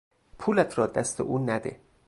پولت 0.39 0.77
را 0.77 0.87
دست 0.87 1.21
او 1.21 1.39
نده! 1.39 1.79